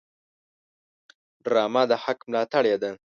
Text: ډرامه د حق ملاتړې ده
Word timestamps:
ډرامه 1.43 1.83
د 1.89 1.91
حق 2.03 2.19
ملاتړې 2.29 2.73
ده 2.81 2.91